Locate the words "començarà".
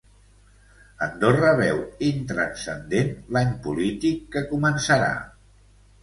4.55-5.11